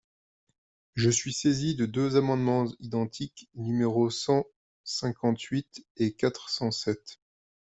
[0.95, 4.45] Je suis saisi de deux amendements identiques, numéros cent
[4.83, 7.19] cinquante-huit et quatre cent sept.